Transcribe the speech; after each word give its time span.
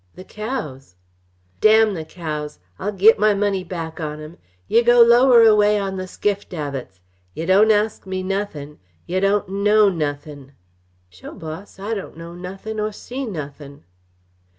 "The 0.15 0.23
cows" 0.23 0.95
"Damn 1.61 1.93
the 1.93 2.03
cows! 2.05 2.57
I'll 2.79 2.91
git 2.91 3.19
my 3.19 3.35
money 3.35 3.63
back 3.63 3.99
on 3.99 4.19
'em! 4.19 4.39
Yeh 4.67 4.81
go 4.81 4.99
lower 4.99 5.43
away 5.43 5.77
on 5.77 5.97
the 5.97 6.07
skiff 6.07 6.49
davits. 6.49 6.99
Yeh 7.35 7.45
don't 7.45 7.69
ask 7.69 8.07
me 8.07 8.23
nothin' 8.23 8.79
yeh 9.05 9.19
don't 9.19 9.47
know 9.47 9.89
nothin'!" 9.89 10.53
"Sho', 11.07 11.35
boss! 11.35 11.77
I 11.77 11.93
don't 11.93 12.17
know 12.17 12.33
nothin', 12.33 12.79
or 12.79 12.91
see 12.91 13.27
nothin'!" 13.27 13.83